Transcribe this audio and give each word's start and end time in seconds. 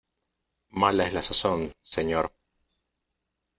mala 0.71 1.05
es 1.05 1.13
la 1.13 1.21
sazón, 1.21 1.73
señor. 1.79 2.33